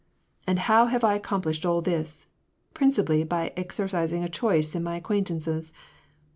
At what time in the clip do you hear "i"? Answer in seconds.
1.03-1.13